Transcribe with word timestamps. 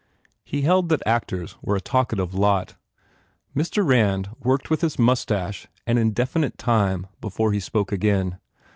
He 0.43 0.63
held 0.63 0.89
that 0.89 1.05
actors 1.05 1.57
were 1.61 1.75
a 1.75 1.79
talkative 1.79 2.33
lot. 2.33 2.73
Mr. 3.55 3.85
Rand 3.85 4.29
worked 4.39 4.71
with 4.71 4.81
his 4.81 4.97
moustache 4.97 5.67
an 5.85 5.99
indefinite 5.99 6.57
time 6.57 7.05
before 7.19 7.53
he 7.53 7.59
spoke 7.59 7.91
again. 7.91 8.39